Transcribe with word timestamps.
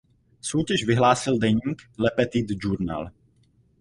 Soutěž 0.41 0.83
vyhlásil 0.85 1.37
deník 1.39 1.89
Le 1.99 2.11
Petit 2.15 2.45
Journal. 2.49 3.11